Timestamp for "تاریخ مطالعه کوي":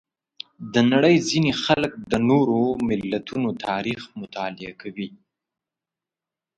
3.67-5.09